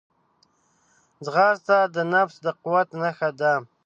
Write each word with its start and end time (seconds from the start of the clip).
ځغاسته 1.25 1.77
د 1.95 1.97
نفس 2.13 2.35
د 2.45 2.47
قوت 2.61 2.89
نښه 3.01 3.29
ده 3.39 3.53